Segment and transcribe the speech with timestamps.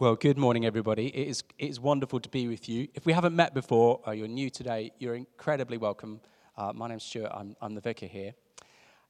[0.00, 1.08] Well, good morning, everybody.
[1.08, 2.86] It is, it is wonderful to be with you.
[2.94, 6.20] If we haven't met before, or you're new today, you're incredibly welcome.
[6.56, 8.32] Uh, my name's Stuart, I'm, I'm the vicar here.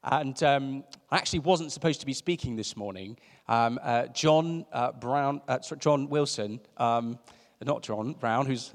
[0.02, 3.18] And um, I actually wasn't supposed to be speaking this morning.
[3.48, 7.18] Um, uh, John uh, Brown, uh, sorry, John Wilson, um,
[7.62, 8.72] not John Brown, who's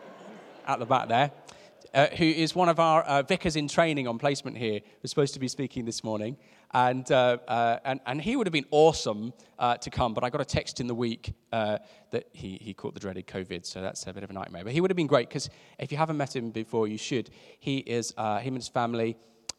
[0.66, 1.30] at the back there,
[1.94, 5.32] uh, who is one of our uh, vicars in training on placement here, was supposed
[5.32, 6.36] to be speaking this morning.
[6.72, 10.30] And, uh, uh, and, and he would have been awesome uh, to come, but I
[10.30, 11.78] got a text in the week uh,
[12.10, 14.64] that he, he caught the dreaded COVID, so that's a bit of a nightmare.
[14.64, 17.30] But he would have been great because if you haven't met him before, you should.
[17.58, 19.16] He is, uh, him and his family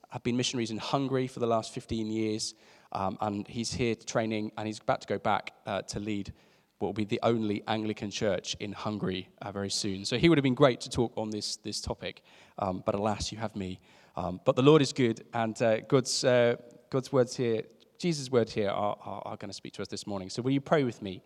[0.10, 2.54] have been missionaries in Hungary for the last 15 years,
[2.92, 5.54] um, and he's here training, and he's about to go back
[5.88, 6.34] to lead
[6.80, 10.06] what will be the only Anglican church in Hungary uh, very soon.
[10.06, 12.24] So he would have been great to talk on this, this topic,
[12.58, 13.82] um, but alas, you have me.
[14.16, 16.56] Um, but the Lord is good, and uh, God's, uh,
[16.90, 17.64] God's words here,
[17.98, 20.30] Jesus' words here, are, are, are going to speak to us this morning.
[20.30, 21.24] So will you pray with me?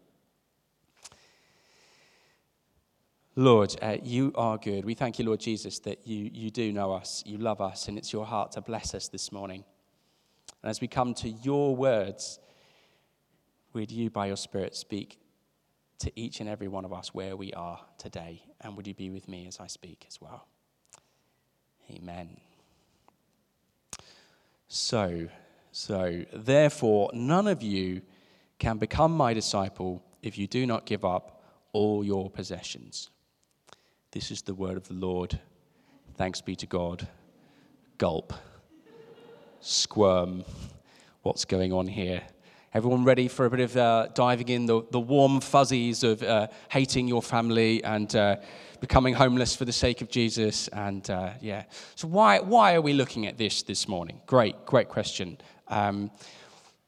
[3.35, 4.85] Lord, uh, you are good.
[4.85, 7.97] We thank you, Lord Jesus, that you, you do know us, you love us, and
[7.97, 9.63] it's your heart to bless us this morning.
[10.61, 12.39] And as we come to your words,
[13.73, 15.19] would you, by your Spirit, speak
[15.99, 18.43] to each and every one of us where we are today?
[18.61, 20.47] And would you be with me as I speak as well?
[21.91, 22.37] Amen.
[24.67, 25.27] So,
[25.75, 28.03] so, therefore, none of you
[28.59, 31.41] can become my disciple if you do not give up
[31.73, 33.09] all your possessions.
[34.11, 35.39] This is the word of the Lord.
[36.13, 37.07] Thanks be to God.
[37.97, 38.33] Gulp.
[39.61, 40.45] Squirm.
[41.23, 42.21] What's going on here?
[42.75, 46.47] Everyone ready for a bit of uh, diving in the, the warm fuzzies of uh,
[46.69, 48.37] hating your family and uh,
[48.79, 50.69] becoming homeless for the sake of Jesus?
[50.69, 51.65] And uh, yeah.
[51.93, 54.21] So, why, why are we looking at this this morning?
[54.25, 55.37] Great, great question.
[55.67, 56.09] Um,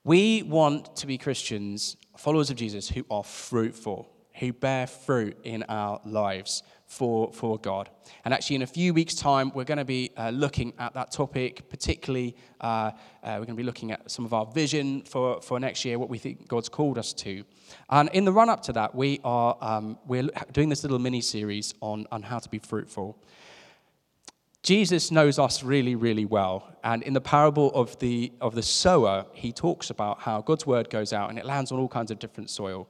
[0.04, 5.64] we want to be Christians, followers of Jesus, who are fruitful, who bear fruit in
[5.64, 7.90] our lives for, for God.
[8.24, 11.12] And actually, in a few weeks' time, we're going to be uh, looking at that
[11.12, 12.92] topic, particularly, uh, uh,
[13.24, 16.10] we're going to be looking at some of our vision for, for next year, what
[16.10, 17.44] we think God's called us to.
[17.90, 21.22] And in the run up to that, we are um, we're doing this little mini
[21.22, 23.18] series on, on how to be fruitful.
[24.66, 26.76] Jesus knows us really, really well.
[26.84, 30.90] And in the parable of the, of the sower, he talks about how God's word
[30.90, 32.88] goes out and it lands on all kinds of different soil.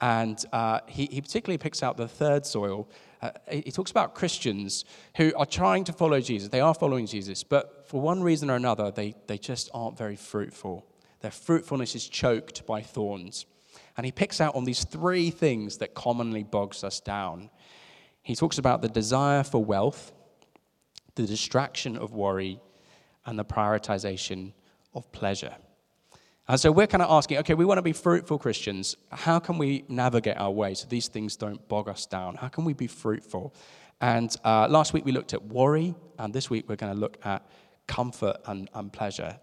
[0.00, 2.88] And uh, he, he particularly picks out the third soil.
[3.20, 4.84] Uh, he talks about Christians
[5.16, 6.48] who are trying to follow Jesus.
[6.48, 10.16] They are following Jesus, but for one reason or another, they, they just aren't very
[10.16, 10.86] fruitful.
[11.20, 13.44] Their fruitfulness is choked by thorns.
[13.96, 17.50] And he picks out on these three things that commonly bogs us down.
[18.22, 20.12] He talks about the desire for wealth,
[21.14, 22.60] the distraction of worry,
[23.26, 24.52] and the prioritization
[24.94, 25.56] of pleasure.
[26.50, 28.96] And so we're kind of asking, okay, we want to be fruitful Christians.
[29.12, 32.34] How can we navigate our way so these things don't bog us down?
[32.34, 33.54] How can we be fruitful?
[34.00, 37.18] And uh, last week we looked at worry, and this week we're going to look
[37.24, 37.48] at
[37.86, 39.38] comfort and, and pleasure.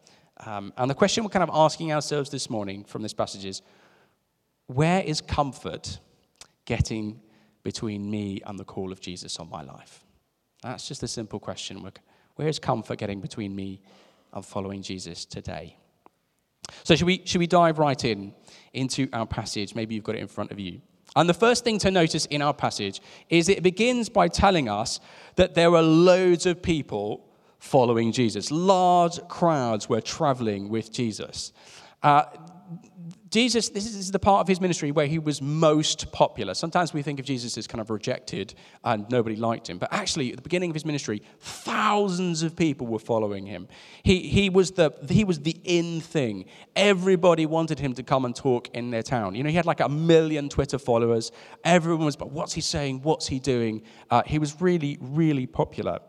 [0.45, 3.61] Um, and the question we're kind of asking ourselves this morning from this passage is
[4.65, 6.01] where is comfort
[6.65, 7.21] getting
[7.63, 10.03] between me and the call of Jesus on my life?
[10.61, 11.89] That's just a simple question.
[12.35, 13.79] Where is comfort getting between me
[14.33, 15.77] and following Jesus today?
[16.83, 18.33] So, should we, should we dive right in
[18.73, 19.75] into our passage?
[19.75, 20.81] Maybe you've got it in front of you.
[21.15, 24.99] And the first thing to notice in our passage is it begins by telling us
[25.35, 27.27] that there were loads of people
[27.59, 28.51] following Jesus.
[28.51, 31.53] Large crowds were traveling with Jesus.
[32.03, 32.25] Uh,
[33.29, 36.53] Jesus, this is the part of his ministry where he was most popular.
[36.53, 39.77] Sometimes we think of Jesus as kind of rejected and nobody liked him.
[39.77, 43.67] But actually, at the beginning of his ministry, thousands of people were following him.
[44.03, 46.45] He, he, was, the, he was the in thing.
[46.75, 49.35] Everybody wanted him to come and talk in their town.
[49.35, 51.31] You know, he had like a million Twitter followers.
[51.63, 53.01] Everyone was, but what's he saying?
[53.01, 53.83] What's he doing?
[54.09, 55.99] Uh, he was really, really popular.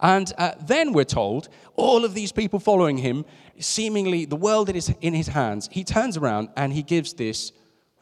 [0.00, 3.24] And uh, then we're told all of these people following him,
[3.58, 7.52] seemingly the world is in his hands, he turns around and he gives this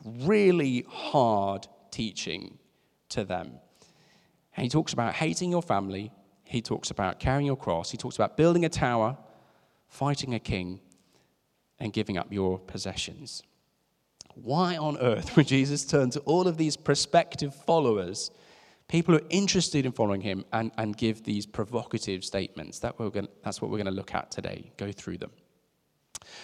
[0.05, 2.59] really hard teaching
[3.11, 3.59] to them.
[4.57, 6.13] And he talks about hating your family,
[6.45, 9.17] he talks about carrying your cross, he talks about building a tower,
[9.89, 10.81] fighting a king,
[11.81, 13.43] and giving up your possessions.
[14.35, 18.31] Why on earth would Jesus turn to all of these prospective followers
[18.89, 22.81] people who are interested in following him and, and give these provocative statements.
[22.81, 25.31] That we're gonna, that's what we're going to look at today, go through them.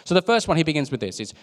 [0.05, 1.35] So the first one he begins with this is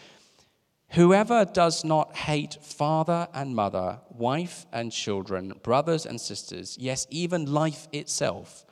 [0.91, 7.45] Whoever does not hate father and mother, wife and children, brothers and sisters, yes, even
[7.45, 8.65] life itself,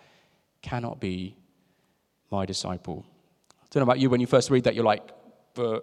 [0.61, 1.37] cannot be
[2.29, 3.05] my disciple.
[3.61, 5.09] I don't know about you, when you first read that, you're like,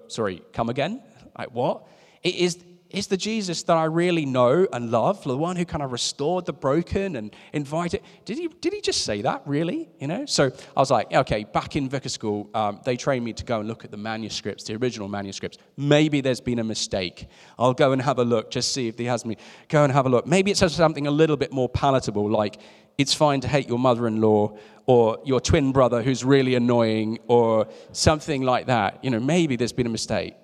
[0.08, 1.02] sorry, come again?
[1.38, 1.88] Like, what?
[2.22, 5.82] It is is the Jesus that I really know and love, the one who kind
[5.82, 8.02] of restored the broken and invited.
[8.24, 9.88] Did he, did he just say that, really?
[9.98, 10.26] You know?
[10.26, 13.58] So I was like, okay, back in vicar school, um, they trained me to go
[13.58, 15.58] and look at the manuscripts, the original manuscripts.
[15.76, 17.26] Maybe there's been a mistake.
[17.58, 19.36] I'll go and have a look, just see if he has me.
[19.68, 20.26] Go and have a look.
[20.26, 22.58] Maybe it says something a little bit more palatable, like,
[22.98, 24.56] it's fine to hate your mother in law
[24.86, 29.04] or your twin brother who's really annoying or something like that.
[29.04, 30.34] You know, maybe there's been a mistake.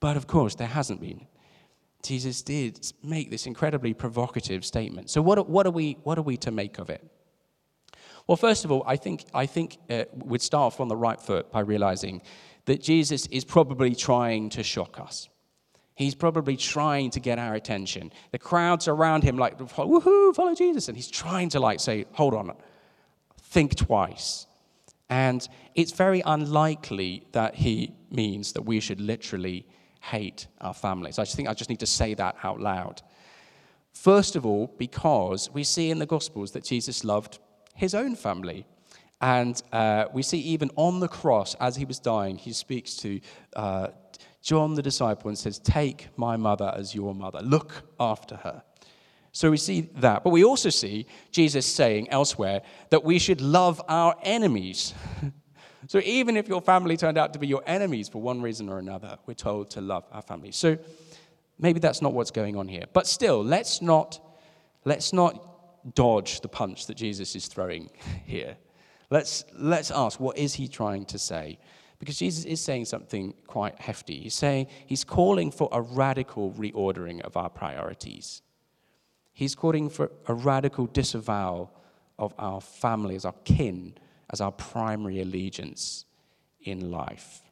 [0.00, 1.26] But of course, there hasn't been.
[2.02, 5.10] Jesus did make this incredibly provocative statement.
[5.10, 7.06] So, what, what, are, we, what are we to make of it?
[8.26, 11.20] Well, first of all, I think, I think uh, we'd start off on the right
[11.20, 12.22] foot by realizing
[12.64, 15.28] that Jesus is probably trying to shock us.
[15.94, 18.10] He's probably trying to get our attention.
[18.30, 20.88] The crowds around him, like, woohoo, follow Jesus.
[20.88, 22.52] And he's trying to, like, say, hold on,
[23.42, 24.46] think twice.
[25.10, 29.66] And it's very unlikely that he means that we should literally
[30.00, 31.18] hate our families.
[31.18, 33.02] I just think I just need to say that out loud.
[33.92, 37.38] First of all, because we see in the Gospels that Jesus loved
[37.74, 38.66] his own family.
[39.22, 43.20] And uh, we see even on the cross, as he was dying, he speaks to
[43.54, 43.88] uh,
[44.42, 48.62] John the disciple and says, Take my mother as your mother, look after her.
[49.32, 50.24] So we see that.
[50.24, 54.94] But we also see Jesus saying elsewhere that we should love our enemies.
[55.90, 58.78] So even if your family turned out to be your enemies for one reason or
[58.78, 60.52] another, we're told to love our family.
[60.52, 60.78] So
[61.58, 62.84] maybe that's not what's going on here.
[62.92, 64.20] But still, let's not,
[64.84, 67.90] let's not dodge the punch that Jesus is throwing
[68.24, 68.56] here.
[69.10, 71.58] Let's, let's ask, what is he trying to say?
[71.98, 74.20] Because Jesus is saying something quite hefty.
[74.20, 78.42] He's saying, he's calling for a radical reordering of our priorities.
[79.32, 81.72] He's calling for a radical disavowal
[82.16, 83.94] of our families, our kin,
[84.32, 86.04] as our primary allegiance
[86.62, 87.42] in life.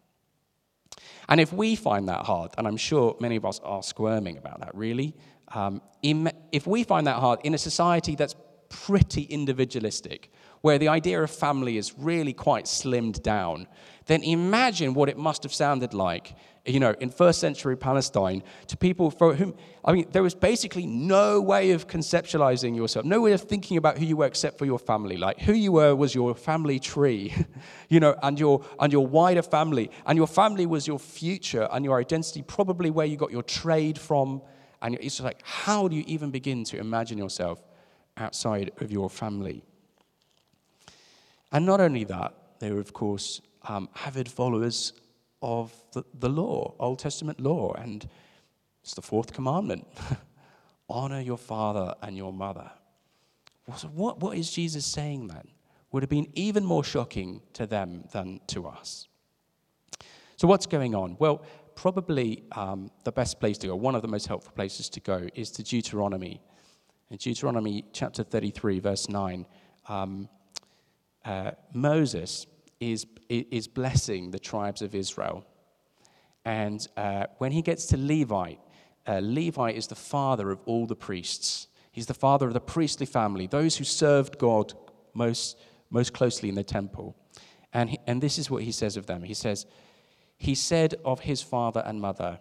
[1.28, 4.60] And if we find that hard, and I'm sure many of us are squirming about
[4.60, 5.14] that, really,
[5.48, 8.34] um, if we find that hard in a society that's
[8.68, 10.30] pretty individualistic,
[10.60, 13.66] where the idea of family is really quite slimmed down,
[14.06, 16.34] then imagine what it must have sounded like,
[16.66, 19.54] you know, in first century Palestine to people for whom,
[19.84, 23.98] I mean, there was basically no way of conceptualizing yourself, no way of thinking about
[23.98, 25.16] who you were except for your family.
[25.16, 27.34] Like who you were was your family tree,
[27.88, 29.90] you know, and your, and your wider family.
[30.06, 33.98] And your family was your future and your identity, probably where you got your trade
[33.98, 34.42] from.
[34.82, 37.62] And it's just like, how do you even begin to imagine yourself
[38.18, 39.62] outside of your family?
[41.52, 44.92] And not only that, they were, of course, um, avid followers
[45.42, 47.72] of the, the law, Old Testament law.
[47.72, 48.08] And
[48.82, 49.86] it's the fourth commandment
[50.90, 52.70] honor your father and your mother.
[53.76, 55.48] So what, what is Jesus saying then?
[55.92, 59.08] Would have been even more shocking to them than to us.
[60.36, 61.16] So, what's going on?
[61.18, 61.42] Well,
[61.74, 65.28] probably um, the best place to go, one of the most helpful places to go,
[65.34, 66.40] is to Deuteronomy.
[67.10, 69.46] In Deuteronomy chapter 33, verse 9,
[69.88, 70.28] um,
[71.24, 72.46] uh, Moses
[72.80, 75.44] is, is blessing the tribes of Israel.
[76.44, 78.54] And uh, when he gets to Levi,
[79.06, 81.68] uh, Levi is the father of all the priests.
[81.92, 84.74] He's the father of the priestly family, those who served God
[85.14, 85.58] most,
[85.88, 87.16] most closely in the temple.
[87.72, 89.22] And, he, and this is what he says of them.
[89.22, 89.64] He says,
[90.36, 92.38] He said of his father and mother,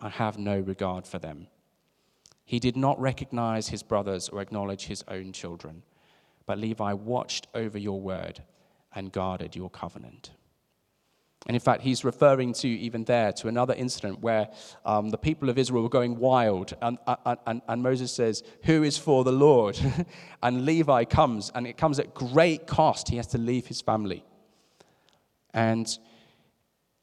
[0.00, 1.48] I have no regard for them.
[2.46, 5.82] He did not recognize his brothers or acknowledge his own children.
[6.46, 8.42] But Levi watched over your word
[8.94, 10.30] and guarded your covenant.
[11.46, 14.48] And in fact, he's referring to even there to another incident where
[14.84, 16.98] um, the people of Israel were going wild, and,
[17.46, 19.78] and, and Moses says, Who is for the Lord?
[20.42, 23.08] and Levi comes, and it comes at great cost.
[23.08, 24.24] He has to leave his family.
[25.52, 25.86] And,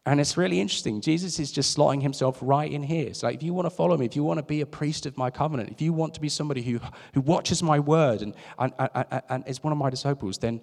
[0.06, 1.00] and it's really interesting.
[1.00, 3.08] Jesus is just slotting himself right in here.
[3.08, 5.06] It's like, if you want to follow me, if you want to be a priest
[5.06, 6.80] of my covenant, if you want to be somebody who,
[7.14, 10.60] who watches my word and, and, and, and is one of my disciples, then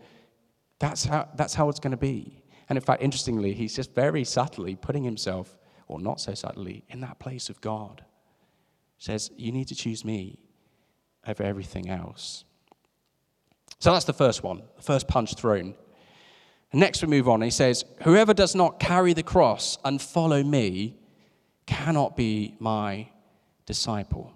[0.78, 2.42] that's how, that's how it's going to be.
[2.68, 7.00] And in fact, interestingly, he's just very subtly putting himself, or not so subtly, in
[7.00, 8.04] that place of God.
[8.98, 10.38] Says, You need to choose me
[11.26, 12.44] over everything else.
[13.78, 15.74] So that's the first one, the first punch thrown.
[16.72, 17.42] Next we move on.
[17.42, 20.96] He says, Whoever does not carry the cross and follow me
[21.66, 23.08] cannot be my
[23.66, 24.32] disciple.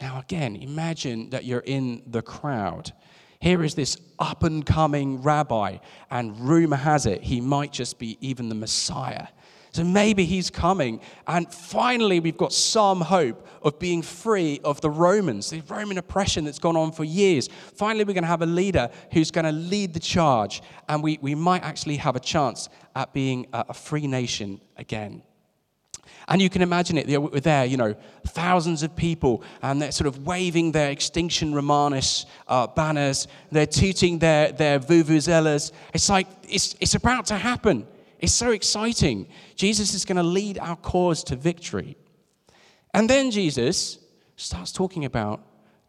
[0.00, 2.92] Now, again, imagine that you're in the crowd
[3.40, 5.78] here is this up and coming rabbi,
[6.10, 9.28] and rumor has it he might just be even the Messiah.
[9.72, 14.90] So maybe he's coming, and finally we've got some hope of being free of the
[14.90, 17.48] Romans, the Roman oppression that's gone on for years.
[17.74, 21.18] Finally, we're going to have a leader who's going to lead the charge, and we,
[21.20, 25.22] we might actually have a chance at being a, a free nation again.
[26.28, 27.20] And you can imagine it.
[27.20, 27.94] We're there, you know,
[28.26, 33.28] thousands of people, and they're sort of waving their Extinction Romanus uh, banners.
[33.50, 35.72] They're tooting their, their vuvuzelas.
[35.94, 37.86] It's like, it's, it's about to happen.
[38.18, 39.28] It's so exciting.
[39.54, 41.96] Jesus is going to lead our cause to victory.
[42.94, 43.98] And then Jesus
[44.36, 45.40] starts talking about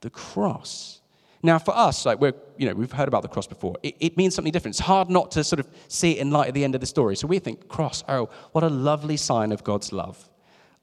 [0.01, 1.01] the cross.
[1.41, 3.77] Now, for us, like we're, you know, we've heard about the cross before.
[3.81, 4.74] It, it, means something different.
[4.75, 6.88] It's hard not to sort of see it in light at the end of the
[6.88, 7.15] story.
[7.15, 10.29] So we think, cross, oh, what a lovely sign of God's love.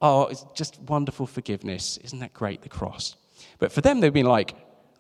[0.01, 1.99] Oh, it's just wonderful forgiveness.
[1.99, 3.17] Isn't that great, the cross?
[3.59, 4.55] But for them, they've been like,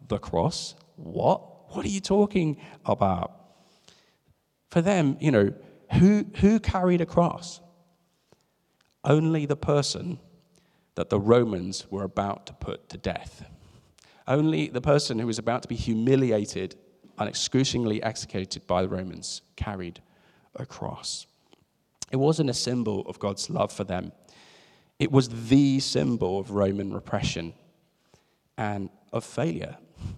[0.08, 0.74] the cross?
[0.96, 1.74] What?
[1.74, 3.32] What are you talking about?
[4.70, 5.54] For them, you know,
[5.92, 7.60] who, who carried a cross?
[9.04, 10.18] Only the person
[10.96, 13.44] that the Romans were about to put to death.
[14.26, 16.76] Only the person who was about to be humiliated
[17.18, 20.00] and excruciatingly executed by the Romans carried
[20.56, 21.26] a cross.
[22.10, 24.12] It wasn't a symbol of God's love for them,
[24.98, 27.52] it was the symbol of Roman repression
[28.56, 29.76] and of failure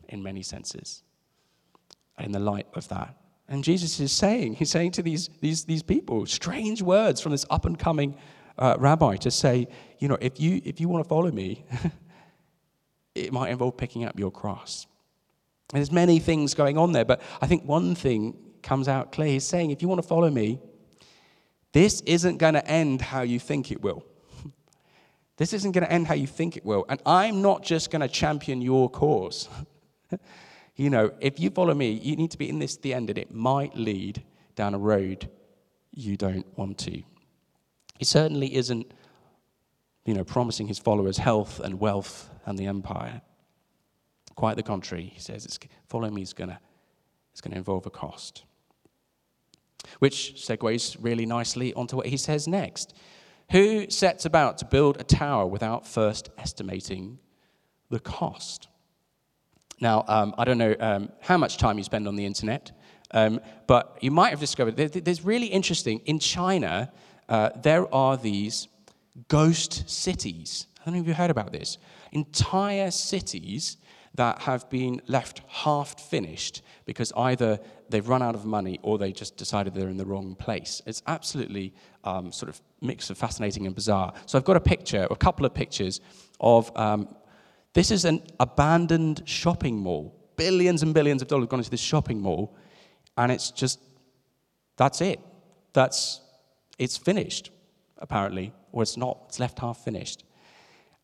[0.09, 1.03] in many senses.
[2.19, 3.17] In the light of that,
[3.49, 7.47] and Jesus is saying, he's saying to these, these, these people, strange words from this
[7.49, 8.17] up and coming
[8.59, 11.65] uh, rabbi to say, you know, if you, if you want to follow me,
[13.15, 14.87] it might involve picking up your cross.
[15.73, 19.29] And there's many things going on there, but I think one thing comes out clear.
[19.29, 20.61] He's saying, if you want to follow me,
[21.73, 24.05] this isn't going to end how you think it will.
[25.37, 26.85] This isn't going to end how you think it will.
[26.89, 29.49] And I'm not just going to champion your cause.
[30.79, 33.19] you know, if you follow me, you need to be in this the end, and
[33.19, 34.23] it might lead
[34.55, 35.29] down a road
[35.93, 37.03] you don't want to.
[37.99, 38.93] He certainly isn't,
[40.07, 43.21] you know, promising his followers health and wealth and the empire.
[44.37, 45.11] Quite the contrary.
[45.13, 45.59] He says, it's,
[45.89, 46.59] follow me is going to
[47.33, 48.45] it's going to involve a cost.
[49.99, 52.95] Which segues really nicely onto what he says next.
[53.51, 57.19] Who sets about to build a tower without first estimating
[57.91, 58.69] the cost?
[59.81, 62.73] Now, um, I don't know um, how much time you spend on the internet,
[63.13, 66.01] um, but you might have discovered there's really interesting.
[66.05, 66.93] In China,
[67.29, 68.69] uh, there are these
[69.29, 70.67] ghost cities.
[70.85, 71.79] How many of you heard about this?
[72.13, 73.77] Entire cities
[74.15, 79.13] that have been left half finished because either they've run out of money or they
[79.13, 80.83] just decided they're in the wrong place.
[80.87, 81.73] It's absolutely
[82.05, 84.13] um, sort of mix of fascinating and bizarre.
[84.27, 86.01] So I've got a picture, a couple of pictures
[86.41, 87.15] of um,
[87.75, 90.15] this is an abandoned shopping mall.
[90.37, 92.57] Billions and billions of dollars gone into this shopping mall,
[93.17, 93.81] and it's just,
[94.77, 95.21] that's it.
[95.73, 96.21] That's,
[96.79, 97.51] it's finished,
[97.99, 100.25] apparently, or it's not, it's left half finished.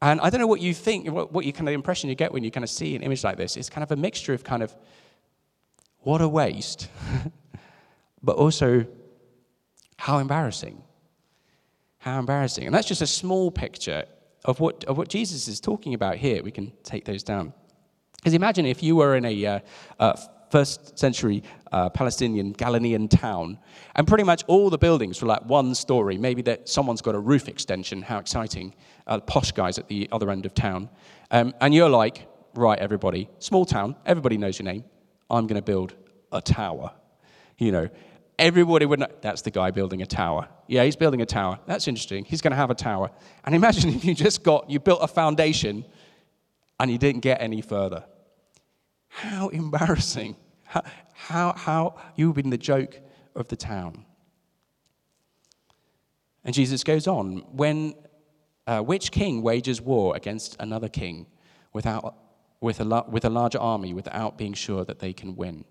[0.01, 2.33] And I don't know what you think, what, what you kind of impression you get
[2.33, 3.57] when you kind of see an image like this.
[3.57, 4.75] It's kind of a mixture of kind of,
[6.01, 6.89] what a waste,
[8.23, 8.87] but also,
[9.97, 10.83] how embarrassing.
[11.99, 12.67] How embarrassing.
[12.67, 14.05] And that's just a small picture
[14.45, 16.43] of what, of what Jesus is talking about here.
[16.43, 17.53] We can take those down.
[18.17, 19.61] Because imagine if you were in a uh,
[19.99, 20.17] uh,
[20.51, 23.59] first century uh, Palestinian Galilean town,
[23.97, 26.17] and pretty much all the buildings were like one story.
[26.17, 28.03] Maybe that someone's got a roof extension.
[28.03, 28.75] How exciting!
[29.07, 30.89] Uh, posh guys at the other end of town,
[31.33, 34.85] um, and you're like, right, everybody, small town, everybody knows your name.
[35.29, 35.95] I'm going to build
[36.33, 36.93] a tower.
[37.59, 37.89] You know,
[38.39, 40.49] everybody would know that's the guy building a tower.
[40.67, 41.59] Yeah, he's building a tower.
[41.67, 42.25] That's interesting.
[42.25, 43.11] He's going to have a tower.
[43.45, 45.85] And imagine if you just got, you built a foundation
[46.81, 48.05] and you didn't get any further.
[49.09, 50.37] How embarrassing.
[50.65, 53.01] How, how, how you've been the joke
[53.35, 54.05] of the town.
[56.45, 57.95] And Jesus goes on when
[58.67, 61.27] uh, which king wages war against another king
[61.73, 62.17] without,
[62.61, 65.65] with, a, with a larger army without being sure that they can win?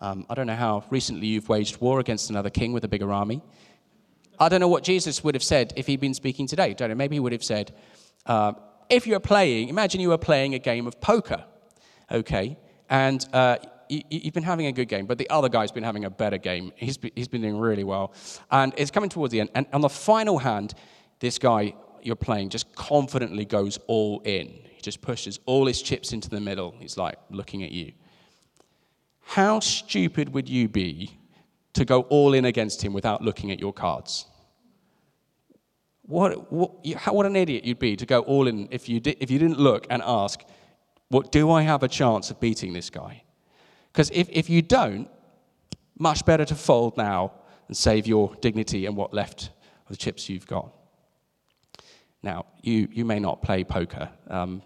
[0.00, 3.12] Um, I don't know how recently you've waged war against another king with a bigger
[3.12, 3.42] army.
[4.38, 6.74] I don't know what Jesus would have said if he'd been speaking today.
[6.74, 6.94] Don't know.
[6.94, 7.74] Maybe he would have said,
[8.26, 8.52] uh,
[8.90, 11.44] if you're playing, imagine you were playing a game of poker,
[12.10, 13.56] okay, and uh,
[13.88, 16.38] you, have been having a good game, but the other guy's been having a better
[16.38, 16.72] game.
[16.76, 18.12] He's, he's been doing really well.
[18.50, 19.50] And it's coming towards the end.
[19.54, 20.74] And on the final hand,
[21.20, 24.48] this guy you're playing just confidently goes all in.
[24.48, 26.74] He just pushes all his chips into the middle.
[26.78, 27.92] He's like looking at you.
[29.28, 31.18] How stupid would you be
[31.72, 34.24] to go all in against him without looking at your cards?
[36.02, 36.70] What, what,
[37.08, 39.84] what an idiot you'd be to go all in if you, if you didn't look
[39.90, 40.42] and ask,
[41.08, 43.24] what, do I have a chance of beating this guy?
[43.92, 45.08] Because if, if you don't,
[45.98, 47.32] much better to fold now
[47.66, 49.50] and save your dignity and what left
[49.86, 50.72] of the chips you've got.
[52.22, 54.62] Now, you, you may not play poker, um,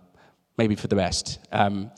[0.58, 1.38] maybe for the best.
[1.50, 1.90] Um,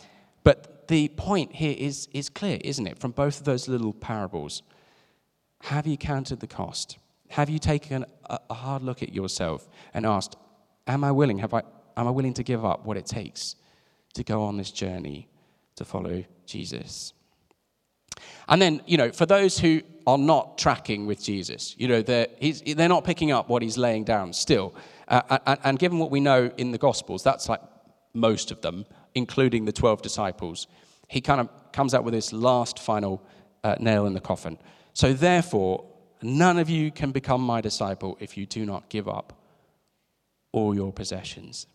[0.45, 4.62] but the point here is, is clear, isn't it, from both of those little parables?
[5.62, 6.99] Have you counted the cost?
[7.31, 10.37] Have you taken a, a hard look at yourself and asked,
[10.87, 11.39] Am I willing?
[11.39, 11.62] Have I,
[11.97, 13.55] am I willing to give up what it takes
[14.15, 15.29] to go on this journey
[15.77, 17.12] to follow Jesus?
[18.49, 22.27] And then, you know, for those who are not tracking with Jesus, you know, they're,
[22.75, 24.75] they're not picking up what he's laying down still.
[25.09, 27.61] Uh, and, and given what we know in the Gospels, that's like
[28.12, 30.66] most of them, including the 12 disciples,
[31.09, 33.23] he kind of comes out with this last final
[33.64, 34.59] uh, nail in the coffin.
[34.95, 35.85] So, therefore,
[36.23, 39.33] none of you can become my disciple if you do not give up
[40.52, 41.66] all your possessions.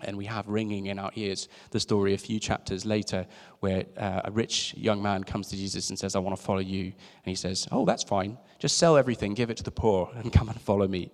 [0.00, 3.26] And we have ringing in our ears the story a few chapters later
[3.60, 6.60] where uh, a rich young man comes to Jesus and says, I want to follow
[6.60, 6.84] you.
[6.84, 8.36] And he says, Oh, that's fine.
[8.58, 11.10] Just sell everything, give it to the poor, and come and follow me.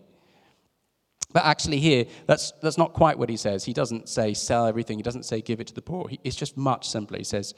[1.33, 3.65] But actually, here, that's, that's not quite what he says.
[3.65, 6.09] He doesn't say sell everything, he doesn't say give it to the poor.
[6.09, 7.19] He, it's just much simpler.
[7.19, 7.55] He says,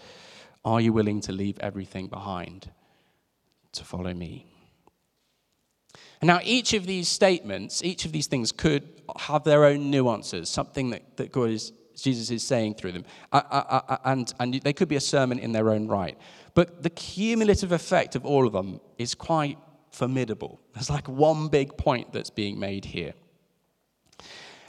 [0.64, 2.70] Are you willing to leave everything behind
[3.72, 4.46] to follow me?
[6.20, 10.48] And now, each of these statements, each of these things could have their own nuances,
[10.48, 13.04] something that, that God is, Jesus is saying through them.
[13.32, 16.16] And, and they could be a sermon in their own right.
[16.54, 19.58] But the cumulative effect of all of them is quite
[19.90, 20.60] formidable.
[20.72, 23.14] There's like one big point that's being made here.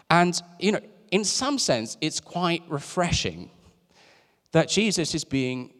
[0.09, 0.81] And, you know,
[1.11, 3.49] in some sense, it's quite refreshing
[4.51, 5.73] that Jesus is being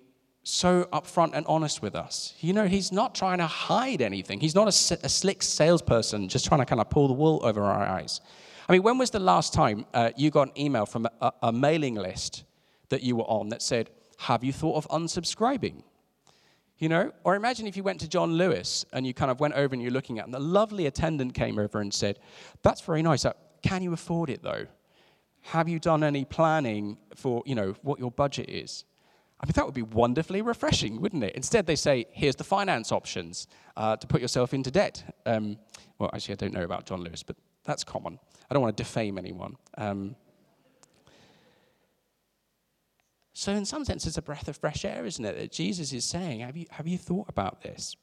[0.43, 2.35] so upfront and honest with us.
[2.39, 4.39] You know, he's not trying to hide anything.
[4.39, 7.63] He's not a, a slick salesperson just trying to kind of pull the wool over
[7.63, 8.21] our eyes.
[8.69, 11.51] I mean, when was the last time uh, you got an email from a, a
[11.51, 12.43] mailing list
[12.89, 13.89] that you were on that said,
[14.19, 15.83] Have you thought of unsubscribing?
[16.77, 19.53] You know, or imagine if you went to John Lewis and you kind of went
[19.53, 22.19] over and you're looking at, and the lovely attendant came over and said,
[22.61, 23.25] That's very nice.
[23.65, 24.67] Can you afford it though?
[25.41, 28.85] Have you done any planning for, you know, what your budget is?
[29.39, 31.35] I mean, that would be wonderfully refreshing, wouldn't it?
[31.35, 35.03] Instead, they say, here's the finance options uh, to put yourself into debt.
[35.25, 35.57] Um,
[35.97, 38.19] well, actually, I don't know about John Lewis, but that's common.
[38.49, 39.55] I don't want to defame anyone.
[39.77, 40.15] Um,
[43.33, 45.37] so, in some sense, it's a breath of fresh air, isn't it?
[45.37, 47.95] That Jesus is saying, Have you, have you thought about this?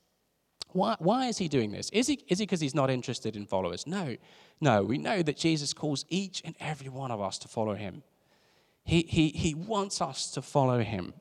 [0.72, 1.90] Why, why is he doing this?
[1.90, 3.86] Is he is he because he's not interested in followers?
[3.86, 4.16] No,
[4.60, 4.82] no.
[4.82, 8.02] We know that Jesus calls each and every one of us to follow him.
[8.84, 11.14] He, he, he wants us to follow him.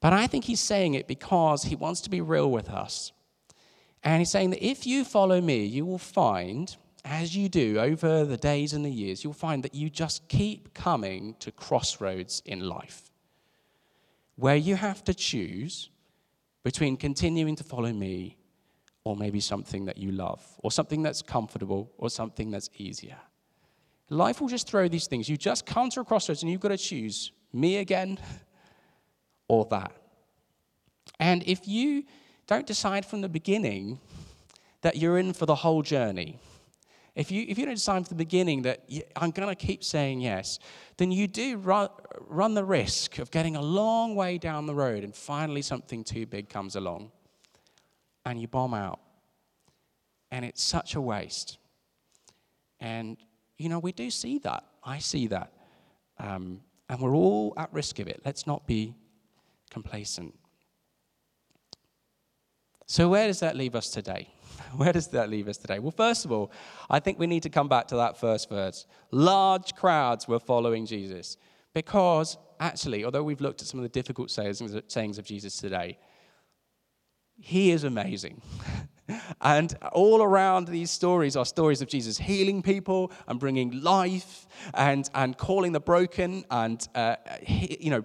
[0.00, 3.12] But I think he's saying it because he wants to be real with us.
[4.04, 8.24] And he's saying that if you follow me, you will find, as you do over
[8.24, 12.60] the days and the years, you'll find that you just keep coming to crossroads in
[12.60, 13.10] life
[14.36, 15.90] where you have to choose
[16.62, 18.36] between continuing to follow me
[19.04, 23.16] or maybe something that you love, or something that's comfortable, or something that's easier.
[24.10, 25.28] Life will just throw these things.
[25.28, 28.18] You just come to a crossroads and you've got to choose me again
[29.48, 29.92] or that.
[31.18, 32.04] And if you
[32.46, 33.98] don't decide from the beginning
[34.82, 36.38] that you're in for the whole journey,
[37.14, 39.82] if you, if you don't decide from the beginning that you, I'm going to keep
[39.82, 40.58] saying yes,
[40.96, 41.88] then you do run,
[42.20, 46.26] run the risk of getting a long way down the road and finally something too
[46.26, 47.10] big comes along
[48.24, 49.00] and you bomb out.
[50.30, 51.58] And it's such a waste.
[52.80, 53.16] And,
[53.56, 54.64] you know, we do see that.
[54.84, 55.52] I see that.
[56.18, 58.22] Um, and we're all at risk of it.
[58.24, 58.94] Let's not be
[59.70, 60.34] complacent.
[62.86, 64.28] So, where does that leave us today?
[64.76, 65.78] Where does that leave us today?
[65.78, 66.50] Well, first of all,
[66.90, 68.86] I think we need to come back to that first verse.
[69.10, 71.36] Large crowds were following Jesus
[71.74, 75.98] because, actually, although we've looked at some of the difficult sayings of Jesus today,
[77.40, 78.42] he is amazing.
[79.40, 85.08] and all around these stories are stories of Jesus healing people and bringing life and,
[85.14, 86.44] and calling the broken.
[86.50, 88.04] And, uh, he, you know,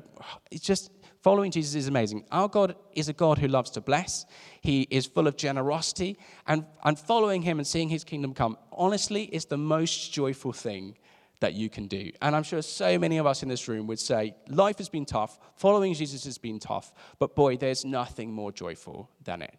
[0.52, 0.92] it's just
[1.24, 2.26] following Jesus is amazing.
[2.32, 4.26] Our God is a God who loves to bless,
[4.62, 6.18] He is full of generosity.
[6.46, 10.98] And, and following Him and seeing His kingdom come, honestly, is the most joyful thing
[11.40, 12.12] that you can do.
[12.22, 15.06] And I'm sure so many of us in this room would say, life has been
[15.06, 19.54] tough, following Jesus has been tough, but boy, there's nothing more joyful than it.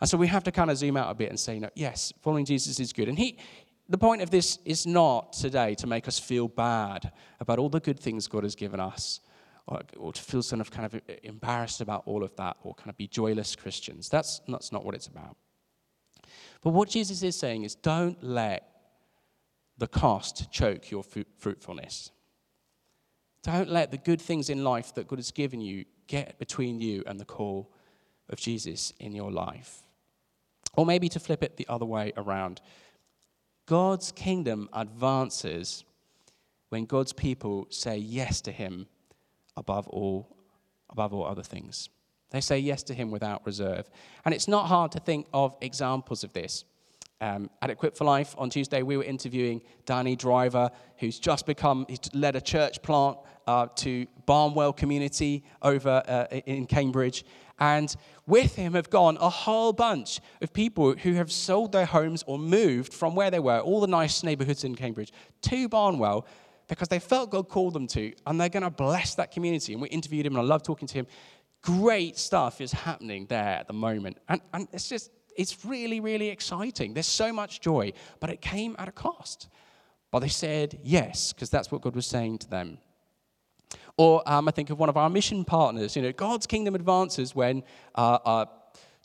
[0.00, 2.12] And so we have to kind of zoom out a bit and say, no, yes,
[2.22, 3.08] following Jesus is good.
[3.08, 3.38] And he,
[3.88, 7.80] the point of this is not today to make us feel bad about all the
[7.80, 9.20] good things God has given us,
[9.68, 12.88] or, or to feel sort of kind of embarrassed about all of that, or kind
[12.88, 14.08] of be joyless Christians.
[14.08, 15.36] That's, that's not what it's about.
[16.62, 18.68] But what Jesus is saying is don't let
[19.76, 22.10] the cost choke your fruitfulness.
[23.42, 27.04] Don't let the good things in life that God has given you get between you
[27.06, 27.70] and the call
[28.30, 29.82] of Jesus in your life.
[30.76, 32.60] Or maybe to flip it the other way around.
[33.66, 35.84] God's kingdom advances
[36.70, 38.86] when God's people say yes to him
[39.58, 40.34] above all
[40.90, 41.90] above all other things.
[42.30, 43.90] They say yes to him without reserve.
[44.24, 46.64] And it's not hard to think of examples of this.
[47.20, 51.84] Um, at Equip for Life on Tuesday, we were interviewing Danny Driver, who's just become,
[51.88, 57.24] he's led a church plant uh, to Barnwell community over uh, in Cambridge.
[57.58, 57.92] And
[58.26, 62.38] with him have gone a whole bunch of people who have sold their homes or
[62.38, 66.24] moved from where they were, all the nice neighborhoods in Cambridge, to Barnwell
[66.68, 69.72] because they felt God called them to, and they're going to bless that community.
[69.72, 71.06] And we interviewed him, and I love talking to him.
[71.62, 74.18] Great stuff is happening there at the moment.
[74.28, 76.94] And, and it's just, it's really, really exciting.
[76.94, 79.48] There's so much joy, but it came at a cost.
[80.10, 82.78] But they said yes, because that's what God was saying to them.
[83.96, 85.96] Or um, I think of one of our mission partners.
[85.96, 88.44] You know, God's kingdom advances when uh, uh,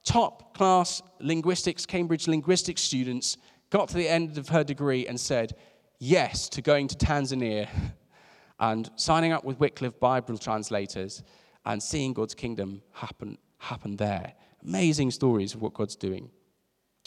[0.03, 3.37] top class linguistics, Cambridge linguistics students
[3.69, 5.55] got to the end of her degree and said
[6.03, 7.69] yes to going to Tanzania
[8.59, 11.23] and signing up with Wycliffe Bible translators
[11.65, 14.33] and seeing God's kingdom happen, happen there.
[14.65, 16.29] Amazing stories of what God's doing.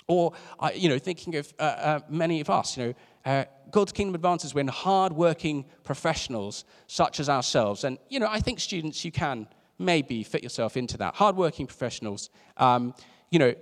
[0.08, 0.32] Or,
[0.74, 2.94] you know, thinking of uh, uh, many of us, you know,
[3.26, 8.60] uh, God's kingdom advances when hard-working professionals such as ourselves, and, you know, I think
[8.60, 11.16] students, you can maybe fit yourself into that.
[11.16, 12.94] Hard-working professionals, um,
[13.30, 13.54] you know,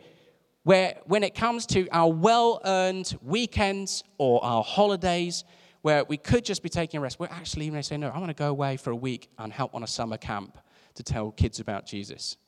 [0.65, 5.45] where when it comes to our well-earned weekends or our holidays,
[5.83, 8.31] where we could just be taking a rest, we're actually even say, no, I want
[8.31, 10.59] to go away for a week and help on a summer camp
[10.95, 12.39] to tell kids about Jesus.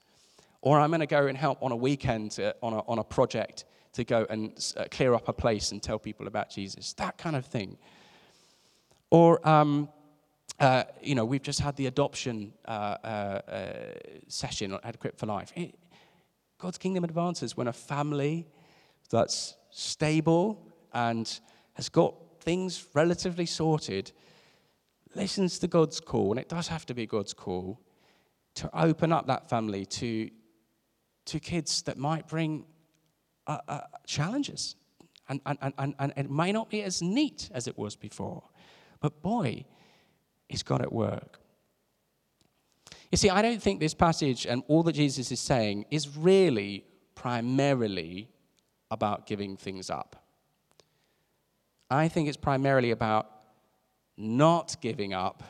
[0.62, 3.04] Or I'm going to go and help on a weekend uh, on, a, on a
[3.04, 6.94] project to go and uh, clear up a place and tell people about Jesus.
[6.94, 7.76] That kind of thing.
[9.10, 9.90] Or, um,
[10.58, 13.74] uh, you know, we've just had the adoption uh, uh, uh
[14.28, 15.52] session at Equip for Life.
[15.54, 15.74] It,
[16.58, 18.46] God's kingdom advances when a family
[19.10, 21.40] that's stable and
[21.74, 24.12] has got things relatively sorted
[25.14, 27.80] listens to God's call, and it does have to be God's call,
[28.54, 30.30] to open up that family to,
[31.26, 32.64] to kids that might bring
[33.46, 34.76] uh, uh, challenges.
[35.28, 38.44] And, and, and, and it may not be as neat as it was before,
[39.00, 39.64] but boy,
[40.48, 41.40] is God at work.
[43.10, 46.84] You see, I don't think this passage and all that Jesus is saying is really
[47.14, 48.28] primarily
[48.90, 50.24] about giving things up.
[51.90, 53.30] I think it's primarily about
[54.16, 55.42] not giving up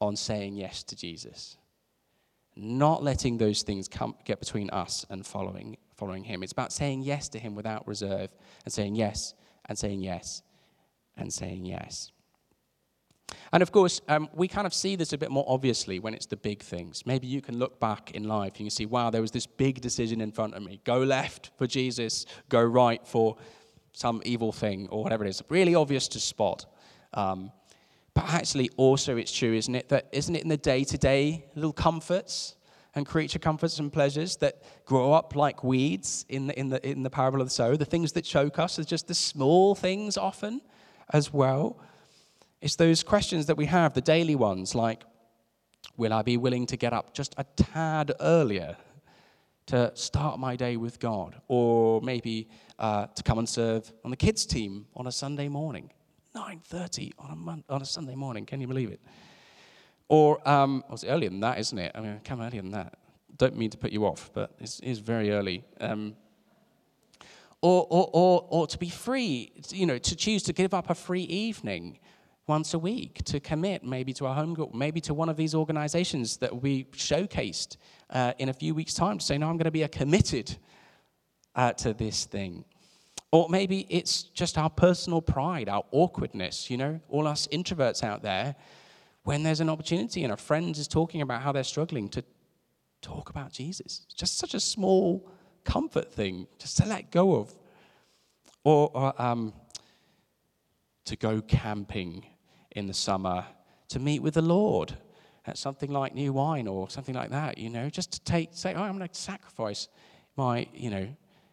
[0.00, 1.58] on saying yes to Jesus
[2.56, 6.42] not letting those things come, get between us and following, following Him.
[6.42, 8.30] It's about saying yes to Him without reserve
[8.64, 9.34] and saying yes
[9.66, 10.42] and saying yes
[11.18, 12.12] and saying yes.
[13.52, 16.26] And of course, um, we kind of see this a bit more obviously when it's
[16.26, 17.04] the big things.
[17.06, 19.46] Maybe you can look back in life and you can see, wow, there was this
[19.46, 20.80] big decision in front of me.
[20.84, 23.36] Go left for Jesus, go right for
[23.92, 25.42] some evil thing or whatever it is.
[25.48, 26.66] Really obvious to spot.
[27.14, 27.50] Um,
[28.14, 29.88] but actually, also, it's true, isn't it?
[29.90, 32.56] That isn't it in the day to day little comforts
[32.94, 37.02] and creature comforts and pleasures that grow up like weeds in the, in, the, in
[37.02, 37.76] the parable of the sower?
[37.76, 40.62] The things that choke us are just the small things often
[41.12, 41.78] as well.
[42.66, 45.04] It's those questions that we have, the daily ones, like,
[45.96, 48.76] will I be willing to get up just a tad earlier
[49.66, 51.40] to start my day with God?
[51.46, 52.48] Or maybe
[52.80, 55.92] uh, to come and serve on the kids' team on a Sunday morning?
[56.34, 57.30] 9.30 on
[57.70, 58.44] a, on a Sunday morning.
[58.44, 59.00] Can you believe it?
[60.08, 61.92] Or, um, well, it's earlier than that, isn't it?
[61.94, 62.98] I mean, come earlier than that.
[63.36, 65.62] Don't mean to put you off, but it's, it's very early.
[65.80, 66.16] Um,
[67.62, 70.96] or, or, or, or to be free, you know, to choose to give up a
[70.96, 72.00] free evening
[72.46, 75.54] once a week, to commit maybe to a home group, maybe to one of these
[75.54, 77.76] organizations that we showcased
[78.10, 80.56] uh, in a few weeks' time to say, no, I'm going to be a committed
[81.54, 82.64] uh, to this thing.
[83.32, 88.22] Or maybe it's just our personal pride, our awkwardness, you know, all us introverts out
[88.22, 88.54] there,
[89.24, 92.22] when there's an opportunity and a friend is talking about how they're struggling to
[93.02, 94.04] talk about Jesus.
[94.04, 95.28] It's just such a small
[95.64, 97.54] comfort thing just to let go of.
[98.62, 99.52] Or, or um,
[101.06, 102.26] to go camping
[102.76, 103.44] in the summer,
[103.88, 104.94] to meet with the Lord
[105.46, 108.74] at something like New Wine or something like that, you know, just to take, say,
[108.74, 109.88] oh, I'm going to sacrifice
[110.36, 111.08] my, you know,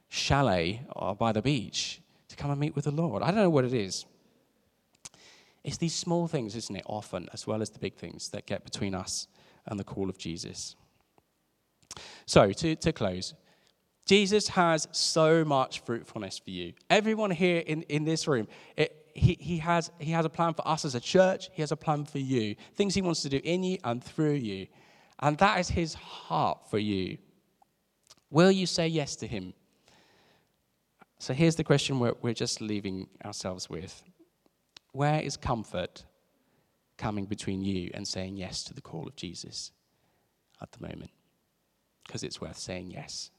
[0.10, 3.24] chalet uh, by the beach to come and meet with the Lord.
[3.24, 4.06] I don't know what it is.
[5.64, 8.66] It's these small things, isn't it, often, as well as the big things, that get
[8.66, 9.28] between us
[9.66, 10.76] and the call of Jesus.
[12.26, 13.34] So, to, to close,
[14.06, 16.74] Jesus has so much fruitfulness for you.
[16.90, 20.86] Everyone here in, in this room, it, he, has, he has a plan for us
[20.86, 23.63] as a church, he has a plan for you, things he wants to do in
[23.63, 24.67] you and through you.
[25.19, 27.17] And that is his heart for you.
[28.30, 29.54] Will you say yes to him?
[31.19, 34.04] So here's the question we're, we're just leaving ourselves with
[34.91, 36.04] Where is comfort
[36.97, 39.71] coming between you and saying yes to the call of Jesus
[40.62, 41.12] at the moment?
[42.06, 43.32] because it's worth saying yes.